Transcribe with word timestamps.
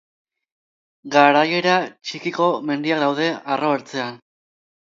Garaiera 1.15 1.75
txikiko 1.97 2.49
mendiak 2.71 3.07
daude 3.07 3.31
arro 3.57 3.71
ertzean. 3.79 4.19